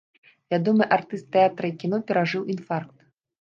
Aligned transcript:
Вядомы 0.53 0.87
артыст 0.97 1.27
тэатра 1.35 1.65
і 1.71 1.75
кіно 1.85 2.01
перажыў 2.09 2.49
інфаркт. 2.55 2.97